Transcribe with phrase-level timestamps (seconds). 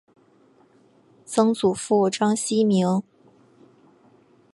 [1.27, 3.03] 曾祖父章希明。